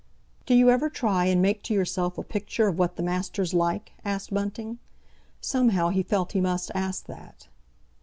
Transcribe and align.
"Do 0.47 0.55
you 0.55 0.71
ever 0.71 0.89
try 0.89 1.25
and 1.25 1.43
make 1.43 1.61
to 1.61 1.75
yourself 1.75 2.17
a 2.17 2.23
picture 2.23 2.67
of 2.67 2.79
what 2.79 2.95
the 2.95 3.03
master's 3.03 3.53
like?" 3.53 3.91
asked 4.03 4.33
Bunting. 4.33 4.79
Somehow, 5.41 5.89
he 5.89 6.01
felt 6.01 6.31
he 6.31 6.41
must 6.41 6.71
ask 6.73 7.05
that. 7.05 7.47